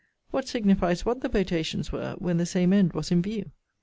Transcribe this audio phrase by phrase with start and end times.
[0.31, 3.51] What signifies what the potations were, when the same end was in view?